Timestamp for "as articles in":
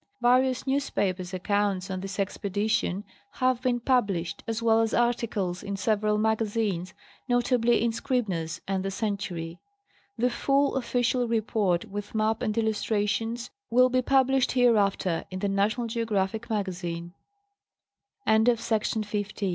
4.81-5.77